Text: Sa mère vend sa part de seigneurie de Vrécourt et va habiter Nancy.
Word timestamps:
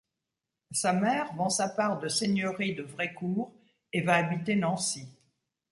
Sa 0.71 0.93
mère 0.93 1.31
vend 1.35 1.51
sa 1.51 1.69
part 1.69 1.99
de 1.99 2.07
seigneurie 2.07 2.73
de 2.73 2.81
Vrécourt 2.81 3.53
et 3.93 4.01
va 4.01 4.15
habiter 4.15 4.55
Nancy. 4.55 5.07